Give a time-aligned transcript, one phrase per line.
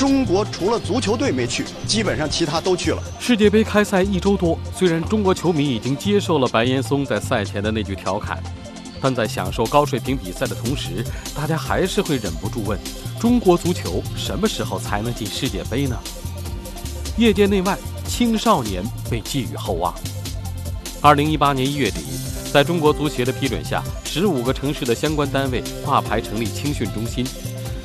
[0.00, 3.02] 中国除了足球队没去，基本上其他都去了。
[3.20, 8.42] 世界杯开赛一周多，虽然中国球迷已经接受了白岩松在赛前的那句调侃，
[8.98, 11.04] 但在享受高水平比赛的同时，
[11.36, 12.80] 大家还是会忍不住问：
[13.20, 15.94] 中国足球什么时候才能进世界杯呢？
[17.18, 17.76] 业界内外
[18.08, 19.94] 青少年被寄予厚望。
[21.02, 22.00] 二零一八年一月底，
[22.50, 27.22] 在中国足协的批准下，十五个城市的相关单位挂牌成立青训中心。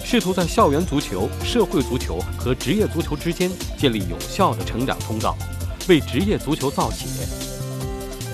[0.06, 5.36] 试图在校园足球、社会足球和职业足球之间建立有效的成长通道，
[5.90, 7.08] 为职业足球造血。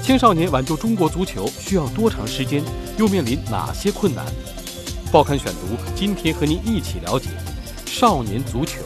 [0.03, 2.61] 青少年挽救中国足球需要多长时间？
[2.97, 4.25] 又面临哪些困难？
[5.13, 7.29] 报刊选读今天和您一起了解
[7.85, 8.81] 少年足球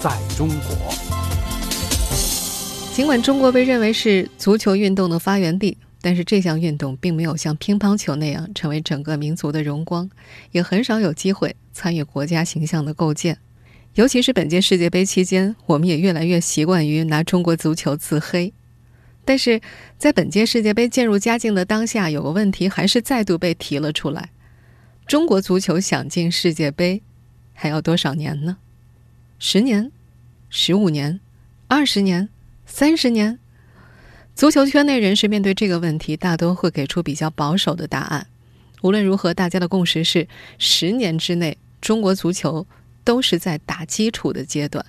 [0.00, 0.92] 在中国。
[2.92, 5.78] 尽管中国被认为是足球运动的发源地。
[6.04, 10.10] 但是这项运动并没有像乒乓球那样成为整个民族的荣光，
[10.52, 13.38] 也很少有机会参与国家形象的构建。
[13.94, 18.52] 尤其是本届世界杯期间，我们也越来越习惯于拿中国足球自黑。
[19.24, 19.62] 但是
[19.96, 24.28] 在本届世界杯渐入佳境的当下，有个问题还是再度被提了出来：
[25.06, 27.00] 中国足球想进世界杯，
[27.54, 28.58] 还要多少年呢？
[29.38, 29.90] 十年、
[30.50, 31.18] 十五年、
[31.66, 32.28] 二十年、
[32.66, 33.38] 三十年？
[34.34, 38.26] 足球圈内人士面对这个问题，大多会给出比较保守的答案。
[38.82, 40.26] 无论如何，大家的共识是：
[40.58, 42.66] 十年之内，中国足球
[43.04, 44.84] 都是在打基础的阶段。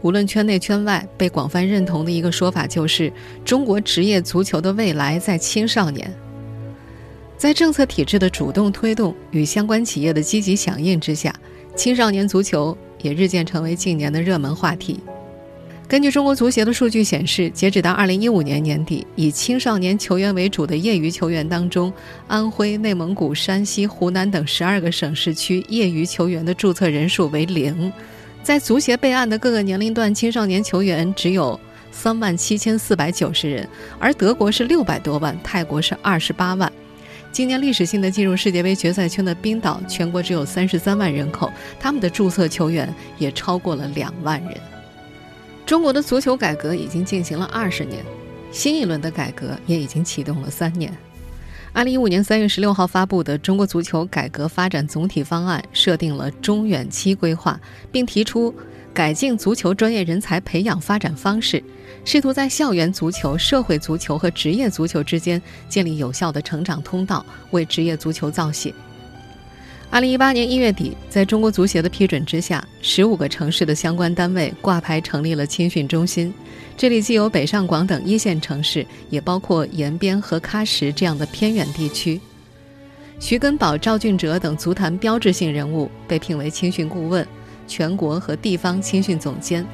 [0.00, 3.12] 无论圈内圈外，被广泛认同的一个说法就是：
[3.44, 6.08] 中国职业足球的未来在青少年。
[7.36, 11.34] 在政策体制的主动推动与相关企业的积极响应之下，
[11.74, 15.00] 青少年足球也日渐成为近年的热门话题。
[15.88, 21.92] 根据中国足协的数据显示，截止到二零一五年年底，以青少年球员为主的业余球员当中，
[22.26, 27.92] 安徽、内蒙古、山西、湖南等十二个省市区业余球员的注册人数为零。
[28.42, 31.58] 在足协备案的各个年龄段青少年球员只有
[31.92, 33.68] 三万七千四百九十人，
[34.00, 36.70] 而德国是六百多万，泰国是二十八万。
[37.30, 41.48] 今年历史性的进入世界杯决赛圈的冰岛，全国只有三十三万人口，
[41.78, 44.52] 他们的注册球员也超过了两万人。
[45.66, 48.04] 中国的足球改革已经进行了二十年，
[48.52, 50.96] 新一轮的改革也已经启动了三年。
[51.72, 57.60] 二零一五年三月十六号发布的《中国足球改革发展总体方案》设定了中远期规划，
[57.90, 58.54] 并提出
[58.94, 61.62] 改进足球专业人才培养发展方式，
[62.04, 68.72] 试图在校园足球、社会足球和职业足球之间建立有效的成长通道，为职业足球造血。
[69.88, 76.34] 二零一八年一月底，在中国足协的批准之下，十五个城市的相关单位挂牌成立了青训中心。
[76.76, 82.20] 这里既有北上广等一线城市，也包括延边和喀什这样的偏远地区。
[83.18, 87.26] 徐根宝、赵俊哲等足坛标志性人物被聘为青训顾问、
[87.66, 89.64] 全国和地方青训总监。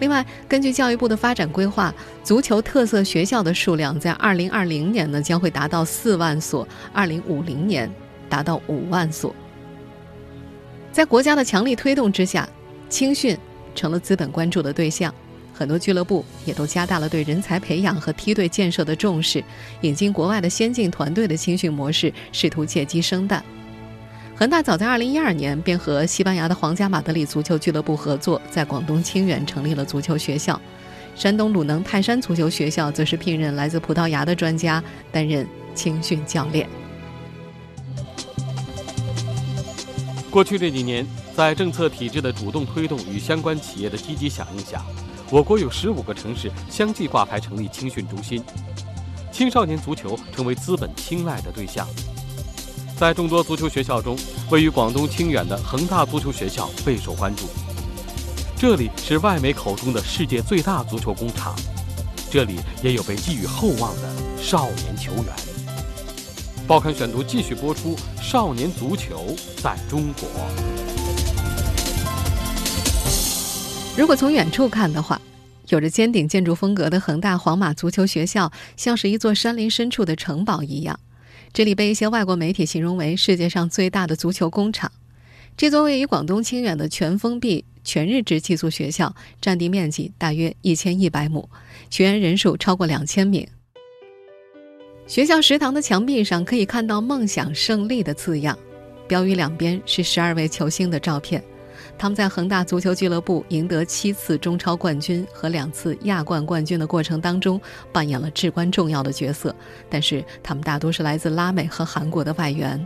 [0.00, 7.90] 另外，根据教育部的发展规划，足球特色学校的数量在二零二零年呢将会达到四万所，二零五零年
[8.28, 9.34] 达到五万所。
[10.92, 12.46] 在国家的强力推动之下，
[12.90, 13.36] 青训
[13.74, 15.12] 成了资本关注的对象。
[15.54, 19.42] 很多俱乐部也都加大了对人才培养和梯队建设的重视，
[19.80, 23.42] 引进国外的先进团队的青训模式，试图借机生蛋。
[24.34, 30.60] 恒大早在2012年便和西班牙的皇家马德里足球俱乐部合作，在广东清远成立了足球学校。
[31.14, 34.82] 山东鲁能泰山足球学校则是聘任来自葡萄牙的专家
[35.12, 36.66] 担任青训教练。
[40.32, 41.06] 过去这几年，
[41.36, 44.82] 在政策体制的主动推动与相关企业的积极响应下，
[45.30, 48.42] 我国有十五个城市相继挂牌成立青训中心，
[49.30, 51.86] 青少年足球成为资本青睐的对象。
[52.96, 54.16] 在众多足球学校中，
[54.48, 57.44] 位于广东清远的恒大足球学校备受关注。
[58.56, 61.54] 这里是外媒口中的世界最大足球工厂，
[62.30, 64.08] 这里也有被寄予厚望的
[64.42, 65.51] 少年球员。
[66.72, 70.26] 报刊选读继续播出：少年足球在中国。
[73.94, 75.20] 如果从远处看的话，
[75.68, 80.98] 有着尖顶建筑风格的恒大皇马足球学校，像是一座山林深处的城堡一样。
[81.52, 84.90] 这里被一些外国媒体形容为世界上最大的足球工厂。
[85.58, 91.50] 这座位于广东清远的全封闭全日制寄宿学校，占地面积大约一千一百亩，
[91.90, 93.46] 学员人数超过两千名。
[95.12, 98.58] 学校食堂的墙壁上可以看到“梦想胜利”的字样，
[99.06, 101.44] 标语两边是十二位球星的照片。
[101.98, 107.60] 他们在恒大足球俱乐部赢得七次中超冠军和两次亚冠冠军的过程当中，
[107.92, 109.54] 扮演了至关重要的角色。
[109.90, 112.82] 但是，他们大多是来自拉美和韩国的外援。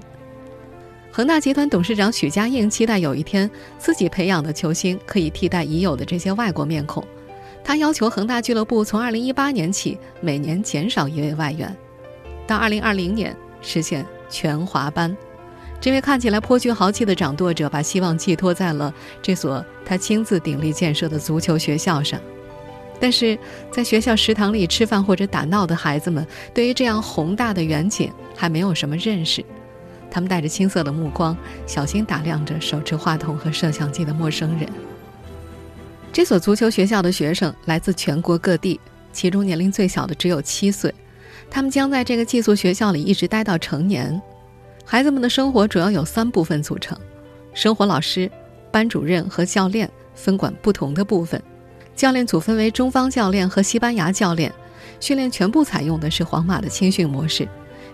[1.12, 3.49] 恒大集团董事长许家印期待有一天
[3.79, 7.06] 自己培养的球星可以替代已有的这些外国面孔。
[7.62, 11.72] 他要求恒大俱乐部从2018年起每年减少一位外援，
[12.46, 15.16] 到2020年实现全华班。
[15.81, 22.19] 这位看起来颇具豪气的掌舵者，把希望寄托在了这所他亲自鼎力建设的足球学校上。
[22.98, 23.38] 但是，
[23.70, 29.44] 在学校食堂里吃饭或者打闹的孩子们，对于这样宏大的远景还没有什么认识。
[30.10, 34.66] 他们带着青涩的目光，小心打量着手持话筒和摄像机的陌生人。
[36.10, 38.81] 这所足球学校的学生来自全国各地，
[39.12, 40.94] 其中年龄最小的只有七岁。
[41.50, 44.20] 他们将在这个寄宿学校里一直待到成年。
[44.84, 46.96] 孩子们的生活主要有三部分组成：
[47.54, 48.31] 生活老师、
[48.70, 51.43] 班主任和教练分管不同的部分。
[51.94, 54.52] 教练组分为中方教练和西班牙教练，
[55.00, 57.48] 训练全部采用的是皇马的青训模式。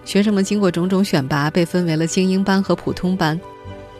[0.04, 3.40] 学生们经过种种选拔，被分为了精英班和普通班。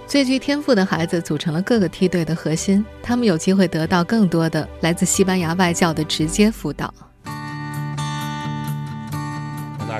[0.04, 6.92] 最具天赋的孩子组成了各个梯队的核心，他们有机会得到更多的来自西班牙外教的直接辅导。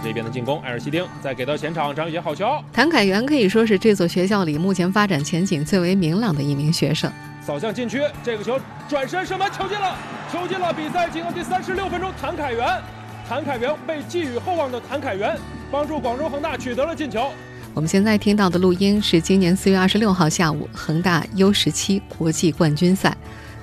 [0.03, 2.61] 那这边的进攻，埃尔西丁再给到前场，张宇杰好球。
[2.73, 7.11] 谭凯元可以说是这所学校里目前发展前景最为明朗的一名学生。
[7.41, 8.59] 扫向禁区，这个球
[8.89, 9.97] 转身射门，球进了，
[10.33, 10.73] 球进了！
[10.73, 12.83] 比赛进入第三十六分钟，谭凯元，
[13.29, 15.39] 谭凯元被寄予厚望的谭凯元，
[15.71, 17.31] 帮助广州恒大取得了进球。
[17.73, 23.17] 我们现在听到的录音是今年四月二十六号下午恒大 U 十七国际冠军赛，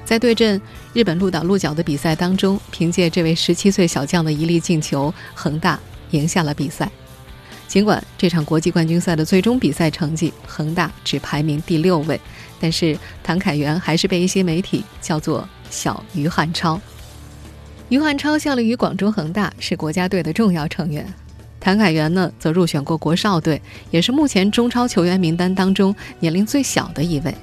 [0.05, 0.59] 在对阵
[0.93, 5.77] 日本鹿岛鹿角的比赛当中，凭借这位十七岁小将的一粒进球，恒大。
[6.11, 6.89] 赢下了比赛，
[7.67, 12.19] 尽管这场国际冠军赛的最终比赛成绩恒大只排名第六位，
[12.59, 16.79] 但是谭凯元还是被一些媒体叫做“小于汉超”。
[17.89, 21.05] 于汉超效力于广州恒大，是国家队的重要成员。
[21.59, 27.35] 谭凯元呢，则入选过国少队，也是目前中超球员名单当中年龄最小的一位。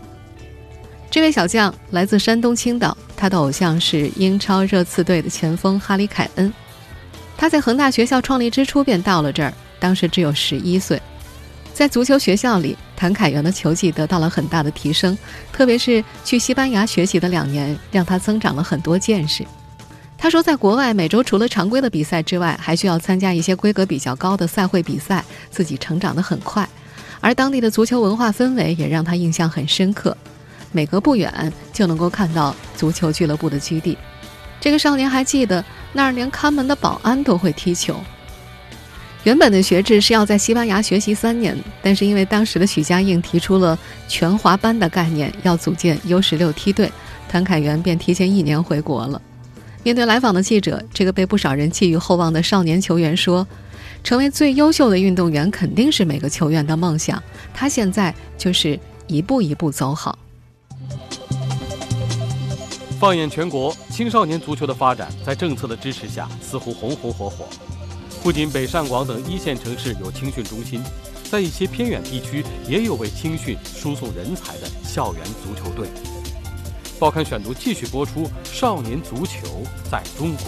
[1.11, 6.53] 这位小将来自山东青岛，他的偶像是英超热刺队的前锋哈里凯恩。
[7.37, 11.01] 他在恒大学校创立之初便到了这儿，当时只有十一岁。
[11.75, 15.17] 在足球学校里，谭凯元的球技得到了很大的提升，
[15.53, 19.45] 特别是去西班牙学习的两年，让他增长了很多见识。
[20.17, 26.67] 他说，在国外每周除了常规的比赛之外，还需要参加一些规格比较高的赛会比赛，自己成长得很快。
[27.21, 30.17] 而当地的足球文化氛围也让他印象很深刻，
[30.73, 33.99] 每隔不远就能够看到足球俱乐部的基地。
[34.61, 35.65] 这个少年还记得。
[35.93, 37.97] 那儿连看门的保安都会踢球。
[39.25, 46.93] 原本的学制是要在西班牙学习三年，但是因为当时的许家印提出了全华班的概念，要组建 U 十六梯队，
[47.31, 49.23] 谭凯元便提前一年回国了。
[49.83, 53.49] 面对来访的记者，这个被不少人寄予厚望的少年球员说
[54.05, 57.23] ：“成为最优秀的运动员肯定是每个球员的梦想，
[57.55, 60.19] 他现在就是一步一步走好。”
[62.99, 67.47] 放眼全国，青少年足球的发展在政策的支持下似乎红红火火。
[68.23, 70.83] 不仅北上广等一线城市有青训中心，
[71.25, 75.87] 在一些偏远地区也有为青训输送人才的校园足球队。
[76.99, 79.47] 报刊选读继续播出：少年足球
[79.91, 80.47] 在中国。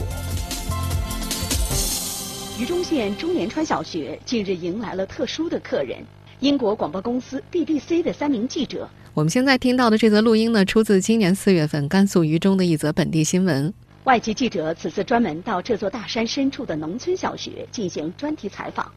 [2.58, 5.98] 榆中县中联川小学近日迎来了特殊的客人——
[6.40, 8.88] 英国广播公司 BBC 的三名记者。
[9.18, 13.74] 我们现在听到的这则录音呢，出自今年四月份甘肃榆中的一则本地新闻。
[14.04, 18.88] 外籍记者此次专门到这座大山深处的农村小学进行专题采访。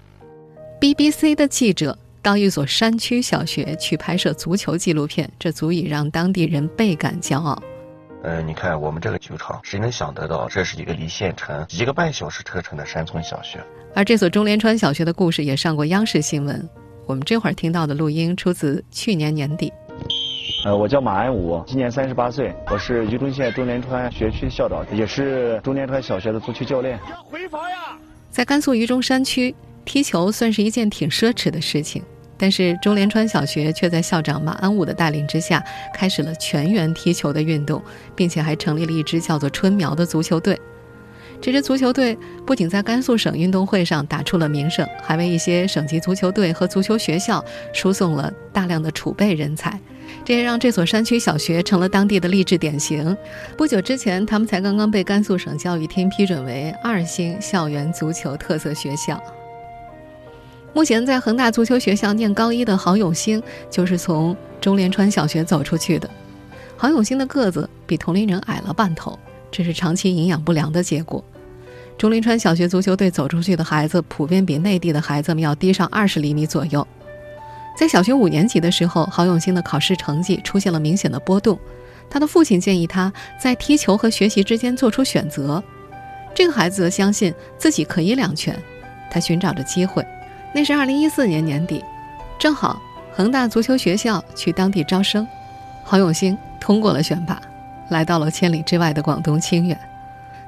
[0.80, 7.60] BBC 的记者到一所山区小学去拍摄足球纪录片，这足以让当地人倍感骄傲。
[8.22, 13.60] 呃，你看我们这个球场，谁能想得到，这是一个离县城一个半小时车程的山村小学。
[13.96, 16.70] 而这所中联川小学的故事也上过央视新闻。
[17.08, 19.74] 我们这会儿听到的录音出自去年年底。
[20.64, 27.00] 呃，我叫马安武，今年三十八岁，我是榆中县中联川学区校长，也是中联川小学的足球教练。
[27.10, 27.98] 要回防呀！
[28.30, 32.04] 在甘肃榆中山区，踢球算是一件挺奢侈的事情，
[32.38, 35.64] 但是中联川小学却在校长马安武的带领之下，
[35.96, 37.82] 开始了全员踢球的运动，
[38.16, 40.60] 并且还成立了一支叫做“春苗”的足球队。
[41.42, 47.44] 这支足球队不仅在甘肃省运动会上打出了名声，还为一些省级足球队和足球学校
[47.74, 49.80] 输送了大量的储备人才，
[50.24, 53.18] 这也让这所山区小学成了当地的励志典型。
[53.58, 59.20] 不久之前，他们才刚刚被甘肃省教育厅批准为二星校园足球特色学校。
[60.74, 66.08] 目前在恒大足球学校念高一的郝永兴，就是从中联川小学走出去的。
[66.78, 69.18] 郝永兴的个子比同龄人矮了半头，
[69.52, 71.24] 这是长期营养不良的结果。
[72.02, 76.88] 钟林川小学足球队走出去的孩子，普遍比内地的孩子们要低上二十厘米左右。
[77.78, 81.60] 在小学五年级的时候，郝永兴的考试成绩出现了明显的波动。
[82.10, 85.64] 他的父亲建议他在踢球和学习之间做出选择。
[86.34, 88.58] 这个孩子相信自己可以两全，
[89.12, 90.04] 他寻找着机会。
[90.56, 91.86] 那是二零一四年年底，
[92.40, 92.82] 正好
[93.14, 95.28] 恒大足球学校去当地招生，
[95.84, 97.40] 郝永兴通过了选拔，
[97.90, 99.80] 来到了千里之外的广东清远。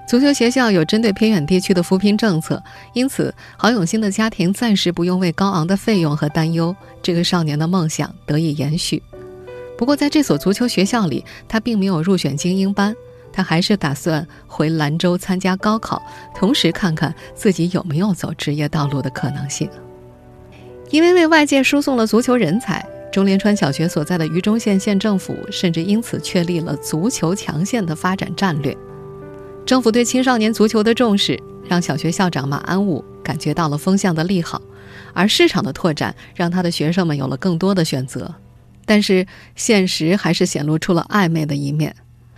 [0.05, 2.61] 足球学校有针对偏远地区的扶贫政策，
[2.93, 9.01] 因此郝永兴的家庭暂时不用为高昂的费用和担忧，这个少年的梦想得以延续。
[9.77, 12.93] 不过，在这所足球学校里，他并没有入选精英班，
[13.31, 16.01] 他还是打算回兰州参加高考，
[16.35, 19.67] 同时看看自己有没有走职业道路的可能性。
[20.91, 28.77] 因为为外界输送了足球人才，中连川小学所在的榆中县县政府甚至因此确立了足球强县的发展战略。
[29.65, 34.61] 政府对青少年足球的重视，让小学校长马安武感觉到了风向的利好，
[35.13, 38.35] 而市场的拓展让他的学生们有了更多的选择。
[38.85, 41.95] 但是现实还是显露出了暧昧的一面。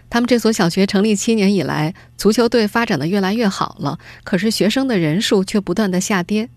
[0.08, 6.50] 他们这所小学成立七年以来，足球队发展的越来越好了，可是学生的人数却不断的下跌。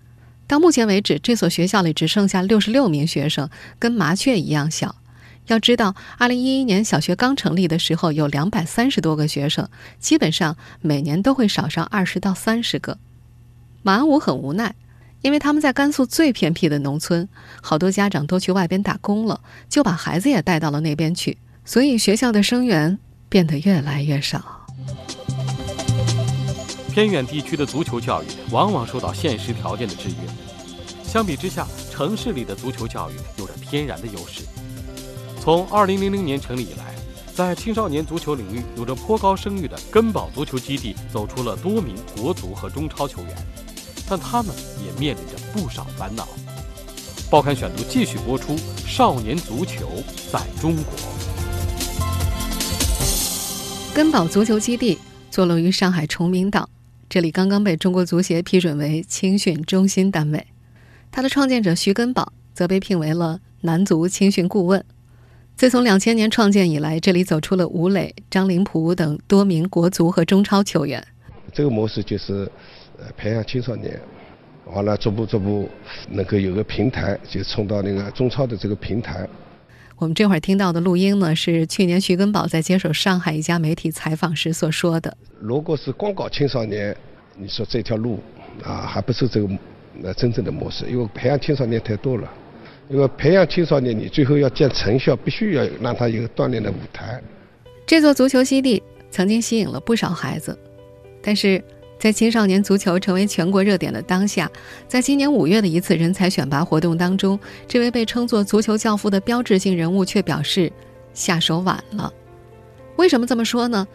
[0.46, 3.48] 到目前为止，这所学校里只剩下六十六名学生，
[3.78, 4.96] 跟麻雀一样小。
[5.48, 12.98] 要知道，二零一一年小学刚成立的时候有两百三十多个学生，基本上每年都会少上二十到三十个。
[13.82, 14.74] 马安武很无奈，
[15.22, 17.26] 因为他们在甘肃最偏僻的农村，
[17.62, 19.40] 好多家长都去外边打工了，
[19.70, 22.98] 就把孩子也带到了那边去，所以学校的生源
[23.30, 24.66] 变得越来越少。
[26.92, 30.14] 偏远地区的足球教育往往受到现实条件的制约，
[31.04, 34.42] 相比之下，城市里的足球教育有着天然的优势。
[35.48, 36.94] 从2000年成立以来，
[37.34, 43.34] 在青少年足球领域有着颇高声誉的根宝足球基地走出了多名国足和中超球员，
[44.06, 46.28] 但他们也面临着不少烦恼。
[47.30, 48.54] 报刊选读继续播出：
[48.86, 49.88] 少年足球
[50.30, 50.84] 在中国。
[53.94, 54.98] 根宝足球基地
[55.30, 56.68] 坐落于上海崇明岛，
[57.08, 60.46] 这里刚刚被中国足协批准为青训中心单位。
[61.10, 64.84] 它的创建者徐根宝则被聘为了男足青训顾问。
[65.58, 71.04] 自从两千年创建以来，这里走出了吴磊、张林甫等多名国足和中超球员。
[71.52, 72.48] 这个模式就是，
[72.96, 74.00] 呃，培养青少年，
[74.66, 75.68] 完了逐步逐步
[76.10, 79.28] 能够有个平台，就冲到那个中超的这个平台。
[79.96, 85.16] 我们这会儿听到的录音呢，是去年徐根宝在接受上海一家媒体采访时所说的。
[85.40, 86.96] 如果是光搞青少年，
[87.36, 88.20] 你说这条路
[88.62, 89.48] 啊，还不是这个
[90.04, 92.32] 呃真正的模式，因为培养青少年太多了。
[92.90, 97.22] 因为培养青少年，你最后要见成效，必须要让他有锻炼的舞台。
[97.86, 100.58] 这座足球基地曾经吸引了不少孩子，
[101.22, 101.62] 但是
[101.98, 104.50] 在青少年足球成为全国热点的当下，
[104.86, 110.72] 在今年五月的一次人才选拔活动当中，这位被称作“足球教父”的标志性人物却表示
[111.12, 112.10] 下手晚了。
[112.96, 113.86] 为什么这么说呢？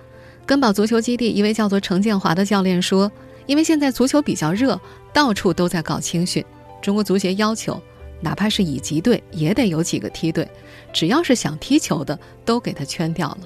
[0.45, 3.11] 根宝足球基地一位叫做程建华的教练说
[3.47, 4.79] ：“因为现在足球比较热，
[5.11, 6.45] 到处都在搞青训，
[6.81, 7.81] 中国足协要求。”
[8.23, 10.49] 哪怕是乙级队，也得有几个梯队，
[10.93, 13.39] 只要是想踢球的，都给他圈掉了。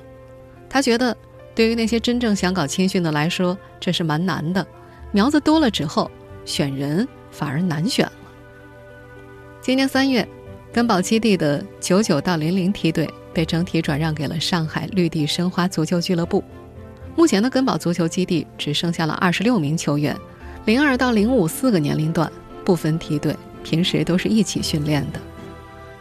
[0.69, 1.17] 他觉得，
[1.55, 4.65] 对于那些真正想搞青训的来说，这是蛮难的。
[5.11, 6.11] 苗子多了之后，
[6.45, 8.11] 选人反而难选了。
[9.61, 10.27] 今年三月，
[10.71, 16.43] 根宝基地的九九到零零梯队被整体转让给了上海绿地申花足球俱乐部。
[17.15, 20.15] 目前的根宝足球基地只剩下了二十六名球员，
[20.65, 22.31] 零二到零五四个年龄段
[22.63, 23.35] 不分梯队。
[23.67, 25.19] 平时都是一起训练的。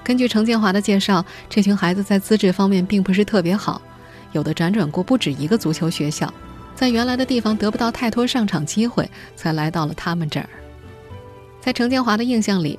[0.04, 3.82] 根据程建华的介绍，这群孩子在资质方面并不是特别好，
[4.30, 6.32] 有的辗转过不止一个足球学校，
[6.76, 10.48] 在原来的地方得不到太多上场机会，才来到了他们这儿。
[11.60, 12.78] 在程建华的印象里，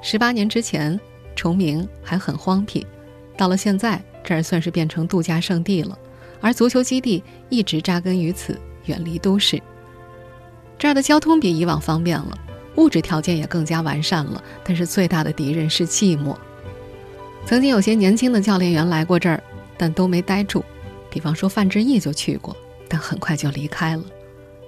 [0.00, 0.98] 十八年之前，
[1.34, 2.86] 崇明还很荒僻，
[3.36, 5.98] 到了现在，这儿算是变成度假胜地了。
[6.40, 9.60] 而足球基地一直扎根于此，远离都市，
[10.78, 12.38] 这儿的交通比以往方便了。
[12.78, 16.34] 物质条件也更加完善了，但是最大的敌人是寂寞。
[17.44, 19.42] 曾经有些年轻的教练员来过这儿，
[19.76, 20.64] 但都没待住。
[21.10, 22.56] 比方说范志毅就去过，
[22.88, 24.02] 但很快就离开了。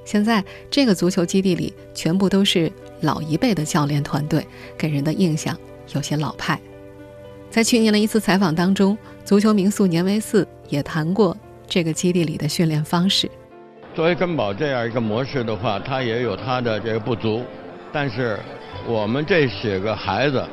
[0.04, 4.44] 现在这个足球基地里全部都是老一辈的教练团队，
[4.76, 5.56] 给人的印象
[5.94, 6.58] 有些老派。
[7.48, 11.36] 在去年的一次采访当中，足球名宿年维四也谈过
[11.68, 13.30] 这个基地里的训练方式。
[13.94, 17.42] 作为根宝这样一个模式的话，它也有它的这个不足，
[17.92, 18.38] 但是
[18.86, 20.44] 我们这些个孩子，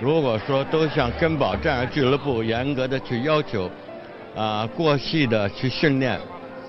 [0.00, 3.70] 如果说都像根宝这样俱乐部严格的去要求，
[4.34, 6.18] 啊，过细的去训练。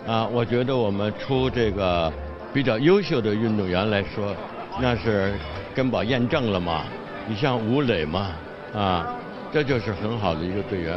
[0.08, 2.14] 啊，我觉得我们出这个
[2.54, 4.36] 比较优秀的运动员来说，
[4.80, 5.34] 那是
[5.74, 6.84] 根宝验证了嘛。
[7.28, 8.30] 你像吴磊嘛，
[8.72, 9.16] 啊，
[9.52, 10.96] 这就是很好的一个队员。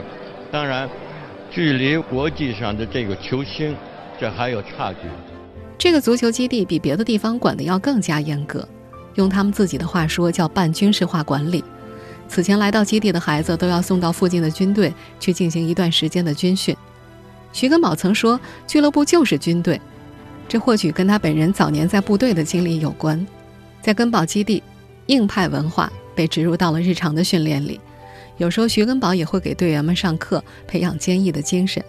[0.52, 0.86] 当然，
[1.50, 3.74] 距离国际上的这个球星，
[4.20, 5.08] 这还有差距。
[5.78, 8.68] 这个足球基地比别的地方管的要更加严格，
[9.18, 11.62] 用他们自己的话说叫半军事化管理。
[12.28, 16.76] 此前来到基地的孩子都要送到附近的军队去进行一段时间的军训。
[17.52, 19.80] 徐根宝曾说：“俱乐部就是军队。”
[20.48, 23.26] 这或许跟他本人早年在部队的经历有关。
[23.82, 24.62] 在根宝基地，
[25.06, 27.80] 硬派文化被植入到了日常的训练里。
[28.36, 31.82] 有时候，徐根宝也会给队员们上课，培养坚毅的精神。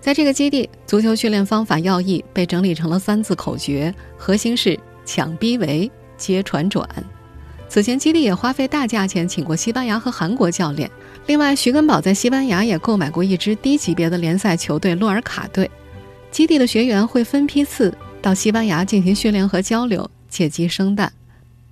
[0.00, 6.86] 在这个基地，足球训练方法要义被整理成了三字口诀，核心是“抢逼围，接传转”。
[7.68, 10.90] 此前，基地也花费大价钱请过西班牙和韩国教练。
[11.26, 15.70] 另外，徐根宝在西班牙也购买过一支低级别的联赛球队洛尔卡队。
[16.32, 21.12] 基地的学员会分批次到西班牙进行训练和交流，借机生蛋。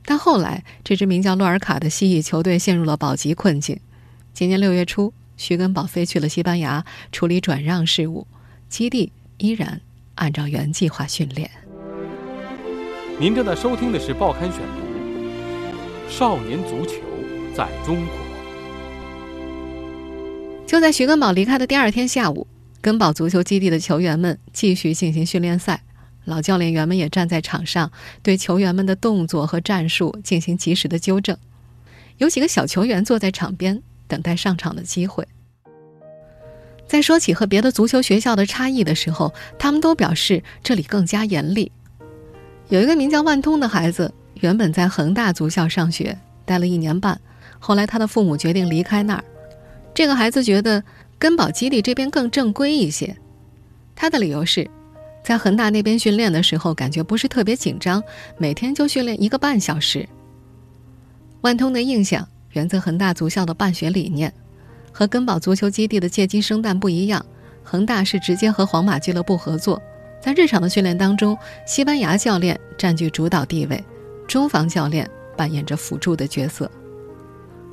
[0.05, 3.79] 但后来，这支名叫洛尔卡的西乙球队陷入了保级困境。
[4.33, 8.25] 今年六月初，徐根宝飞去了西班牙处理转让事务，
[8.69, 9.81] 基地依然
[10.15, 11.51] 按照原计划训练。
[13.21, 16.09] 您正在收听的是《报刊选读》。
[16.09, 17.03] 少年足球
[17.53, 18.15] 在中国。
[20.65, 22.47] 就在徐根宝离开的第二天下午，
[22.81, 25.83] 根宝足球基地的球员们继续进行训练赛，
[26.27, 27.91] 老教练员们也站在场上，
[28.23, 31.37] 对球员们的动作和战术进行及时的纠正。
[32.19, 35.27] 有几个小球员坐在场边等待上场的机会。
[36.87, 41.73] 在说起和别的足球学校的差异的时候，他们都表示这里更加严厉。
[42.69, 44.13] 有一个名叫万通的孩子。
[44.41, 47.21] 原本在恒大足校上学，待了一年半，
[47.59, 49.25] 后来他的父母决定离开那儿。
[49.93, 50.85] 这个孩子觉得
[51.19, 53.17] 根宝基地这边更正规一些。
[53.97, 54.71] 他的理由是，
[55.25, 58.01] 在恒大那边训练的时候，感觉不是特别紧张，
[58.37, 60.09] 每天就训练一个半小时。
[61.41, 64.33] 万通的印象源自恒大足校的办学理念，
[64.93, 67.27] 和根宝足球基地的借机生蛋不一样，
[67.65, 69.83] 恒大是直接和皇马俱乐部合作，
[70.21, 73.83] 在日常的训练当中，西班牙教练占据主导地位。
[74.27, 76.71] 中方教练扮演着辅助的角色。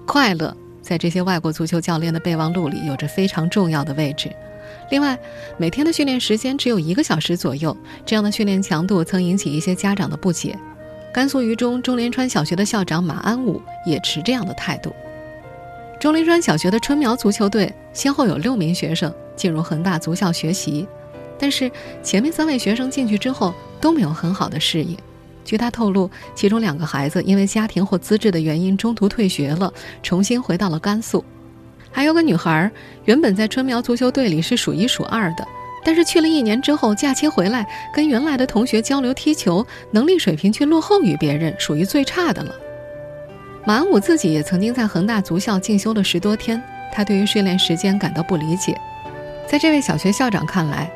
[0.06, 4.32] 快乐在这些外国足球教练的备忘录里有着非常重要的位置。
[4.90, 5.20] 另外，
[5.58, 10.58] 每天的训练时间只有一个小时左右，这样的训练强度曾引起一些家长的不解。
[11.14, 14.96] 甘肃榆中钟连川小学的校长马安武也持这样的态度。
[16.00, 20.88] 钟连川小学的春苗足球队先后有六名学生进入恒大足校学习，
[21.38, 21.72] 但是
[22.02, 24.98] 前面三位学生进去之后都没有很好的适应。
[25.44, 29.72] 据他透露，其中两个孩子因为家庭或资质的原因中途退学了，
[30.02, 31.24] 重新回到了甘肃。
[31.92, 32.72] 还有个女孩，
[33.06, 35.48] 原本在春苗足球队里是数一数二的，
[35.84, 42.54] 但是去了一年之后，假期回来跟原来的同学交流踢球，能力水平却落后于别人，属于最差的了。
[43.66, 48.76] 马安武自己也曾经在恒大足校进修了十多天，他对于训练时间感到不理解。
[49.48, 50.92] 在这位小学校长看来，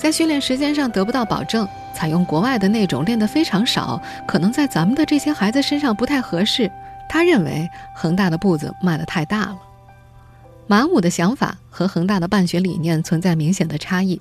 [0.00, 1.68] 在训练时间上得不到保证。
[1.94, 6.70] 采用国外的那种练得非常少，可能在咱们的这些孩子身上不太合适。
[7.06, 9.58] 他认为恒大的步子迈得太大了。
[10.66, 14.18] 马武的想法和恒大的办学理念存在明显的差异。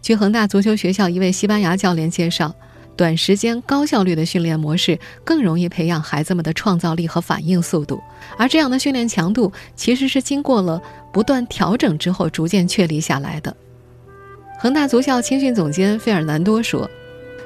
[0.00, 2.52] 据恒大足球学校一位西班牙教练介绍，
[2.96, 8.02] 短时间高效率的训练模式更容易培养孩子们的创造力和反应速度，
[8.36, 10.82] 而这样的训练强度其实是经过了
[11.12, 13.54] 不断调整之后逐渐确立下来的。
[14.62, 16.88] 恒大足校青训总监费尔南多说。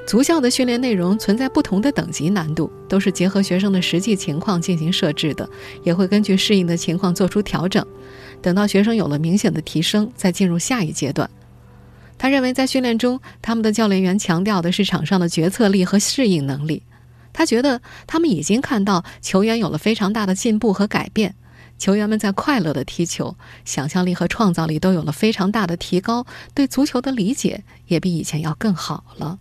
[0.05, 5.49] 足校的训练内容存在不同的等级难度，都是结合学生的实际情况进行设置的，
[5.81, 7.83] 也会根据适应的情况做出调整。
[8.39, 11.27] 等到学生有了明显的提升，再进入下一阶段。
[12.19, 16.83] 他认为，在训练中，他们的教练员强调的是场上的决策力和适应能力。
[17.33, 21.33] 他觉得他们已经看到球员有了非常大的进步和改变，
[21.77, 29.37] 球员们在快乐的踢球，想象力和创造力都有了非常大的提高，对足球的理解也比以前要更好了。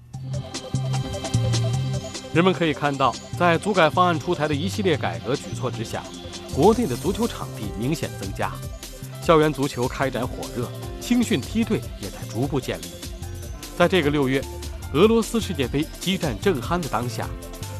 [2.34, 6.02] 人们可以看到，在足改方案出台的一系列改革举措之下，
[6.54, 8.52] 国内的足球场地明显增加，
[9.22, 10.68] 校园足球开展火热，
[11.00, 12.84] 青训梯队也在逐步建立。
[13.78, 14.44] 在这个六月，
[14.92, 17.26] 俄罗斯世界杯激战正酣的当下，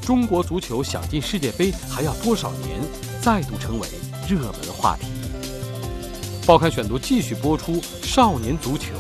[0.00, 2.80] 中国足球想进世界杯还要多少年？
[3.20, 3.88] 再度成为
[4.28, 5.06] 热门话题。
[6.44, 8.92] 报刊选读继续播出：少年足球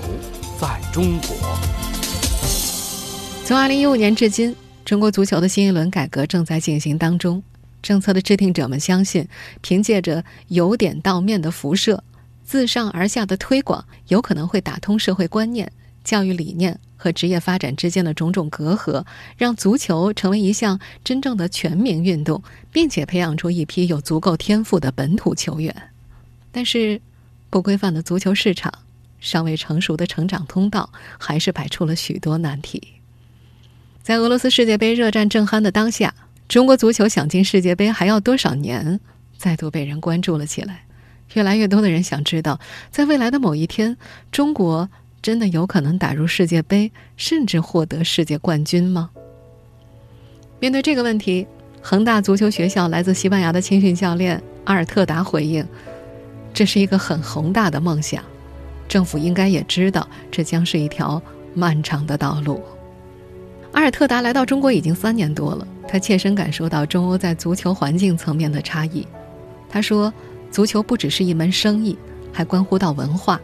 [0.60, 1.36] 在中国。
[3.44, 7.42] 从二零一五年至今，中国足球的新一轮改革正在进行当中。
[7.82, 9.28] 政策的制定者们相信，
[9.60, 12.02] 凭借着由点到面的辐射、
[12.44, 15.70] 自上而下的推广，有可能会打通社会观念、
[16.06, 19.04] 教育理念和职业发展之间的种种隔阂，
[19.36, 25.90] 让足球成为一项真正的全民运动，并且培养出一批有足够天赋的本土球员。
[26.52, 27.02] 但是，
[27.50, 28.72] 不规范的足球市场、
[29.18, 32.94] 尚未成熟的成长通道，还是摆出了许多难题。
[34.02, 36.14] 在俄罗斯世界杯热战正酣的当下。
[36.48, 39.00] 中国足球想进世界杯还要多少年？
[39.36, 40.84] 再度被人关注了起来。
[41.34, 42.60] 越来越多的人想知道，
[42.92, 43.96] 在未来的某一天，
[44.30, 44.88] 中国
[45.26, 49.10] 真的有可能打入世界杯，甚至获得世界冠军吗？
[50.60, 51.44] 面对这个问题，
[51.82, 55.66] 恒大足球学校来自西班牙的青训教练阿尔特达回应
[56.54, 58.22] ：“这是一个很宏大的梦想，
[58.86, 61.20] 政府应该也知道，这将是一条
[61.54, 62.62] 漫长的道路。”
[63.74, 65.66] 阿尔特达来到中国已经三年多了。
[65.88, 69.04] 他切身感受到中欧在足球环境层面的差异。
[69.68, 70.14] 他说
[70.52, 71.98] ：“足球不只是一门生意，
[72.32, 73.40] 还关乎到文化。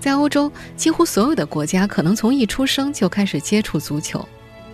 [0.00, 4.18] 在欧洲，几乎所有的国家可能从一出生就开始接触足球；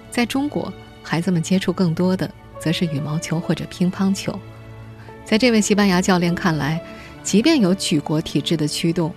[0.09, 4.39] 在中国，孩子们接触更多的则是羽毛球或者乒乓球。
[5.25, 6.81] 在这位西班牙教练看来，
[7.25, 9.13] 即便有举国体制的驱动，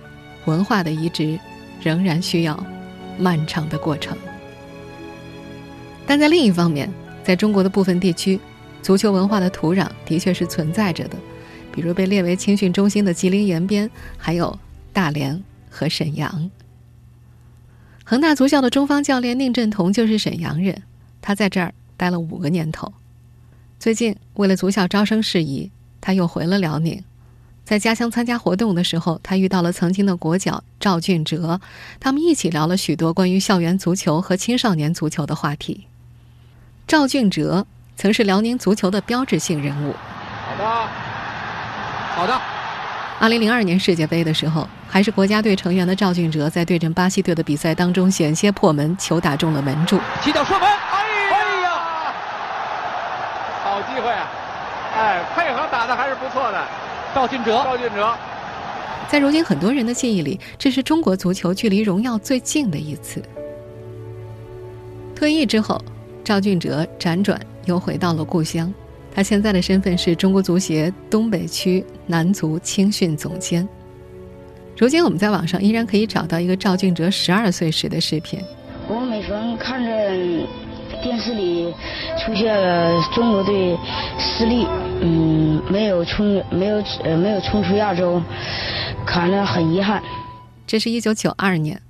[0.46, 1.38] 文化的移植
[1.80, 2.58] 仍然需要
[3.16, 4.18] 漫长的过程。
[6.04, 6.92] 但在另一方面，
[7.22, 8.40] 在中国的部分地区，
[8.82, 11.16] 足球文化的土壤的确是存在着的，
[11.70, 14.58] 比如被列为青训中心的吉林延边，还有
[14.92, 16.50] 大连和沈阳。
[18.04, 20.82] 恒大足校的中方教练宁振彤就是沈阳人，
[21.22, 22.92] 他在这儿待了五个年头。
[23.78, 27.02] 最近为了足校招生事宜，他又回了辽宁。
[27.64, 31.60] 在家乡参加活动的时候，他遇到了曾经的国脚赵俊哲，
[32.00, 35.86] 他们一起聊了许多关于校园足球和青少年足球的话题。
[36.88, 37.64] 赵俊哲
[37.96, 39.94] 曾是辽宁足球的标志性人物。
[39.94, 40.88] 好的，
[42.16, 42.40] 好的。
[43.20, 50.62] 二零零二年世界杯的时候，还是国家队成员的赵俊哲，在对阵巴西队的比赛当中险些破门，球打中了门柱，起脚射门。
[50.68, 51.70] 哎呀，
[53.62, 54.28] 好机会啊！
[54.96, 56.60] 哎，配合打的还是不错的。
[57.14, 58.12] 赵俊哲，赵俊哲，
[59.08, 63.22] 在如今很多人的记忆里，这是中国足球距离荣耀最近的一次。
[65.14, 65.80] 退役之后。
[66.22, 68.72] 赵俊哲辗转又回到了故乡，
[69.12, 73.66] 他现在的身份是中国足协东北区男足青训总监。
[74.76, 78.40] 如今我们在网上依然可以找到一个赵俊哲十二岁时的视频。
[78.88, 79.90] 我每逢看着
[81.02, 81.72] 电视里
[82.18, 83.76] 出现了中国队
[84.18, 84.66] 失利，
[85.00, 88.22] 嗯，没有冲，没有呃，没有冲出亚洲，
[89.06, 90.02] 看着很遗憾。
[90.66, 91.80] 这是一九九二年，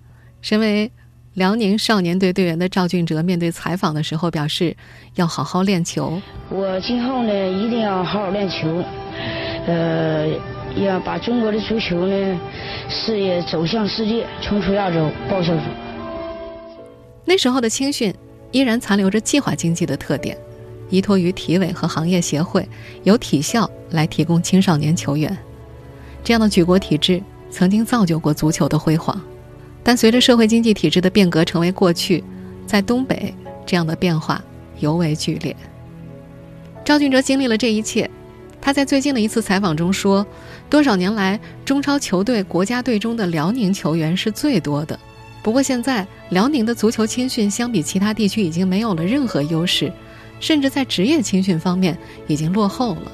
[0.42, 0.90] 身为。
[1.34, 4.76] 辽宁少年队队员的赵俊哲面对采访的时候表示
[5.14, 6.20] ：“要好好练球。
[6.50, 8.82] 我今后呢一定要好好练球，
[9.64, 10.26] 呃，
[10.76, 12.40] 要把中国的足球呢
[12.88, 15.74] 事业走向世界，冲出亚洲，报效祖国。”
[17.24, 18.14] 那时候的青训
[18.50, 20.36] 依然残留着计划经济的特点，
[20.88, 22.68] 依托于体委和行业协会，
[23.02, 25.36] 由体校来提供青少年球员。
[26.24, 29.20] 这样的举国体制曾经造就过足球的辉煌。
[29.82, 32.22] 但随着社会经济体制的变革成为过去，
[32.66, 34.42] 在东北这样的变化
[34.78, 35.56] 尤为剧烈。
[36.84, 38.10] 赵俊哲经历了这一切，
[38.60, 40.26] 他在最近的一次采访中说
[40.68, 44.98] ：“多少年来，中超球队国家队中的辽宁球员是最多的。
[45.42, 49.90] 不过现在，辽宁的足球青训相比其他地区已经没有了任何优势，
[50.38, 51.96] 甚至在职业青训方面
[52.26, 53.12] 已经落后了。”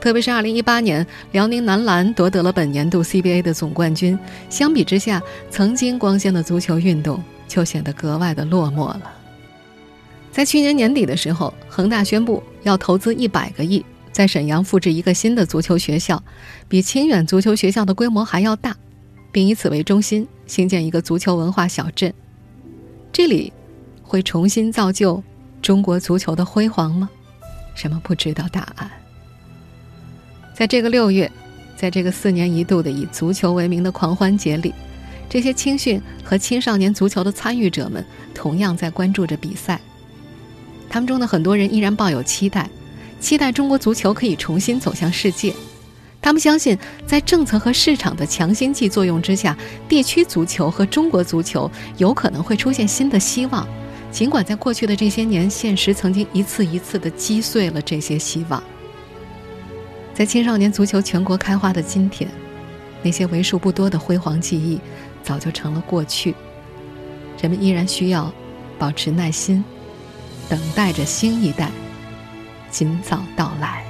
[0.00, 4.18] 特别是2018年，辽宁男篮夺得了本年度 CBA 的总冠军。
[4.48, 9.02] 相比之下，曾经光鲜的足球运动就显得格外的落寞了。
[10.32, 16.22] 在去年年底的时候，恒大宣布要投资一百个亿，在沈阳复制一个新的足球学校，
[16.68, 18.76] 比清远足球学校的规模还要大，
[19.30, 22.12] 并以此为中心兴建一个足球文化小镇。
[23.12, 23.52] 这里
[24.02, 25.22] 会重新造就
[25.62, 27.08] 中国足球的辉煌吗？
[27.74, 28.90] 什么不知道答案？
[30.54, 31.30] 在这个六月，
[31.76, 34.74] 在这个四年一度的以足球为名的狂欢节里，
[35.28, 39.80] 这些青训和青少年足球的参与者们同样在关注着比赛。
[40.88, 42.68] 他们中的很多人依然抱有期待，
[43.20, 45.54] 期待中国足球可以重新走向世界。
[46.22, 49.56] 他们相信，在政策和市场的强心剂作用之下，
[49.88, 53.66] 地区足球和中国足球有可能会出现新的希望。
[54.10, 58.62] 尽管在过去的这些年，现实曾经一次一次的击碎了这些希望，
[60.12, 62.28] 在青少年足球全国开花的今天，
[63.02, 64.80] 那些为数不多的辉煌记忆
[65.22, 66.34] 早就成了过去。
[67.40, 68.30] 人们依然需要
[68.78, 69.64] 保持耐心，
[70.48, 71.70] 等待着新一代
[72.70, 73.84] 尽早到来。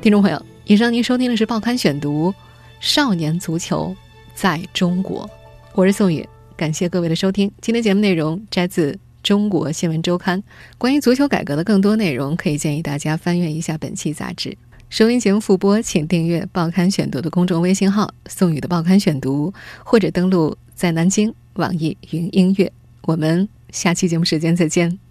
[0.00, 2.32] 听众朋友，以上您收听的是《报刊选读》，
[2.80, 3.94] 少年足球
[4.34, 5.30] 在中国，
[5.74, 6.28] 我是宋宇，
[6.62, 7.50] 感谢各位的收听。
[7.60, 10.38] 今天节目内容摘自《中国新闻周刊》，
[10.78, 14.56] 关于足球改革的更多内容，可以建议大家翻阅一下本期杂志。
[14.88, 19.52] 收音节目复播，请订阅《报刊选读》的公众微信号“宋宇的报刊选读”，
[19.84, 22.72] 或者登录在南京网易云音乐。
[23.06, 25.02] 我们下期节目时间再见。